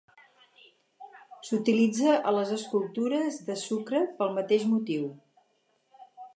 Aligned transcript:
S"utilitza 1.49 2.15
a 2.31 2.33
les 2.37 2.55
escultures 2.57 3.39
de 3.51 3.59
sucre 3.67 4.03
pel 4.23 4.35
mateix 4.41 4.69
motiu. 4.75 5.09